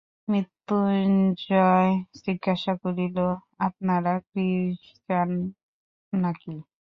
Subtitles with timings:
[0.27, 1.91] মৃত্যুঞ্জয়
[2.19, 3.17] জিজ্ঞাসা করিল,
[3.67, 5.29] আপনারা ক্রিশ্চান
[6.13, 6.55] না কি?